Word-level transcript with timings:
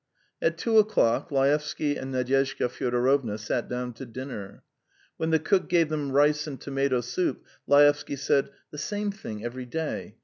At 0.41 0.57
two 0.57 0.79
o'clock 0.79 1.29
Laevsky 1.31 1.95
and 1.95 2.11
Nadyezhda 2.11 2.69
Fyodorovna 2.69 3.37
sat 3.37 3.69
down 3.69 3.93
to 3.93 4.05
dinner. 4.07 4.63
When 5.17 5.29
the 5.29 5.37
cook 5.37 5.69
gave 5.69 5.89
them 5.89 6.11
rice 6.11 6.47
and 6.47 6.59
tomato 6.59 7.01
soup, 7.01 7.45
Laevsky 7.67 8.15
said: 8.15 8.49
"The 8.71 8.79
same 8.79 9.11
thing 9.11 9.45
every 9.45 9.67
day. 9.67 10.15